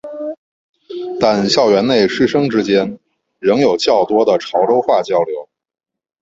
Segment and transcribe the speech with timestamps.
[1.19, 2.97] 但校园内师生之间
[3.37, 5.47] 仍有较多的潮州话交流。